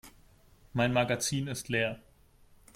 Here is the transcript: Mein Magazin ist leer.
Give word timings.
Mein 0.73 0.93
Magazin 0.93 1.45
ist 1.45 1.69
leer. 1.69 1.99